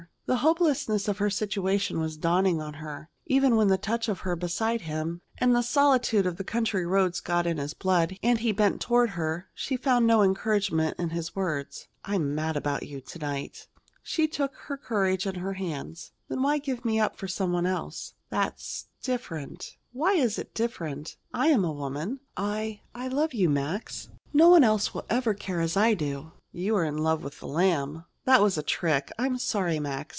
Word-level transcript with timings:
The 0.27 0.37
hopelessness 0.37 1.09
of 1.09 1.17
her 1.17 1.29
situation 1.29 1.99
was 1.99 2.15
dawning 2.15 2.61
on 2.61 2.75
her. 2.75 3.09
Even 3.25 3.57
when 3.57 3.67
the 3.67 3.77
touch 3.77 4.07
of 4.07 4.21
her 4.21 4.33
beside 4.33 4.79
him 4.79 5.19
and 5.37 5.53
the 5.53 5.61
solitude 5.61 6.25
of 6.25 6.37
the 6.37 6.45
country 6.45 6.85
roads 6.85 7.19
got 7.19 7.45
in 7.45 7.57
his 7.57 7.73
blood, 7.73 8.17
and 8.23 8.39
he 8.39 8.53
bent 8.53 8.79
toward 8.79 9.09
her, 9.09 9.49
she 9.53 9.75
found 9.75 10.07
no 10.07 10.23
encouragement 10.23 10.97
in 10.97 11.09
his 11.09 11.35
words: 11.35 11.89
"I 12.05 12.15
am 12.15 12.33
mad 12.33 12.55
about 12.55 12.83
you 12.87 13.01
to 13.01 13.19
night." 13.19 13.67
She 14.01 14.25
took 14.25 14.55
her 14.55 14.77
courage 14.77 15.27
in 15.27 15.35
her 15.35 15.51
hands: 15.55 16.13
"Then 16.29 16.43
why 16.43 16.59
give 16.59 16.85
me 16.85 16.97
up 16.97 17.17
for 17.17 17.27
some 17.27 17.51
one 17.51 17.65
else?" 17.65 18.13
"That's 18.29 18.85
different." 19.03 19.75
"Why 19.91 20.13
is 20.13 20.39
it 20.39 20.53
different? 20.53 21.17
I 21.33 21.47
am 21.47 21.65
a 21.65 21.73
woman. 21.73 22.21
I 22.37 22.79
I 22.95 23.09
love 23.09 23.33
you, 23.33 23.49
Max. 23.49 24.07
No 24.31 24.47
one 24.47 24.63
else 24.63 24.93
will 24.93 25.03
ever 25.09 25.33
care 25.33 25.59
as 25.59 25.75
I 25.75 25.93
do." 25.93 26.31
"You 26.53 26.77
are 26.77 26.85
in 26.85 26.99
love 26.99 27.21
with 27.21 27.41
the 27.41 27.47
Lamb!" 27.47 28.05
"That 28.23 28.41
was 28.41 28.57
a 28.57 28.63
trick. 28.63 29.11
I'm 29.19 29.37
sorry, 29.37 29.77
Max. 29.79 30.09